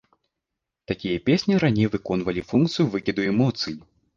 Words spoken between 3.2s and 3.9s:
эмоцый.